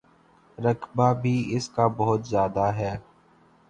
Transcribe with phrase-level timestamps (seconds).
[0.57, 2.95] رقبہ بھی اس کا بہت زیادہ ہے۔